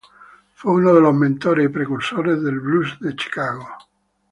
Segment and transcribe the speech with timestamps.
[0.55, 3.67] Fue uno de los mentores y precursores del blues de Chicago.